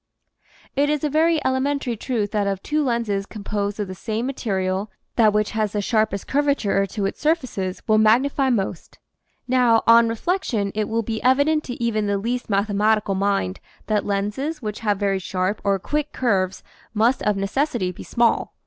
It 0.75 0.89
is 0.89 1.03
a 1.03 1.11
very 1.11 1.39
elementary 1.45 1.95
truth 1.95 2.31
that 2.31 2.47
of 2.47 2.63
two 2.63 2.83
lenses 2.83 3.27
composed 3.27 3.79
of 3.79 3.87
the 3.87 3.93
same 3.93 4.25
material 4.25 4.89
that 5.15 5.31
which 5.31 5.51
has 5.51 5.73
the 5.73 5.79
sharpest 5.83 6.25
curvature 6.25 6.87
to 6.87 7.05
its 7.05 7.21
surfaces 7.21 7.83
will 7.87 7.99
magnify 7.99 8.49
most. 8.49 8.97
Now, 9.47 9.83
on 9.85 10.09
reflection 10.09 10.71
it 10.73 10.89
will 10.89 11.03
be 11.03 11.21
evident 11.21 11.63
to 11.65 11.75
even 11.75 12.07
the 12.07 12.17
least 12.17 12.49
mathematical 12.49 13.13
mind 13.13 13.59
that 13.85 14.03
lenses 14.03 14.59
which 14.59 14.79
have 14.79 14.97
very 14.97 15.19
sharp 15.19 15.61
or 15.63 15.77
'"quick" 15.77 16.11
curves 16.13 16.63
must 16.95 17.21
of 17.21 17.37
necessity 17.37 17.91
be 17.91 18.01
small. 18.01 18.55